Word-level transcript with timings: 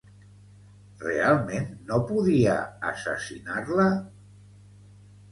Realment 1.01 1.67
no 1.91 1.99
podia 2.11 2.55
assassinar-la? 2.93 3.85